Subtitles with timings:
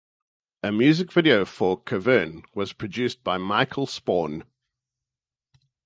[0.63, 4.41] A music video for "Cavern" was produced by Michael Sporn.